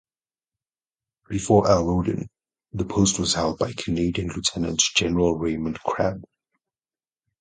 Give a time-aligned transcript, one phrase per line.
[1.29, 2.25] Before Al-Rodan,
[2.73, 6.23] the post was held by Canadian Lieutenant General Raymond Crabbe.